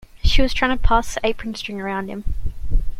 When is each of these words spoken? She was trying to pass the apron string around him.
She 0.23 0.41
was 0.41 0.51
trying 0.51 0.75
to 0.75 0.81
pass 0.81 1.13
the 1.13 1.21
apron 1.23 1.53
string 1.53 1.79
around 1.79 2.07
him. 2.07 2.23